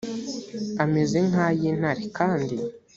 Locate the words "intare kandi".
1.69-2.55